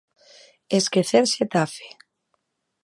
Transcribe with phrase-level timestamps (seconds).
[0.77, 1.87] Esquecer Xetafe.